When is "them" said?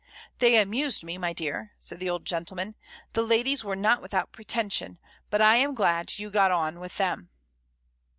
6.97-7.29